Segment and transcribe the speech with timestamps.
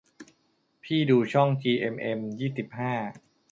[0.83, 2.93] พี่ดูช่องจีเอ็มเอ็มยี่สิบห้า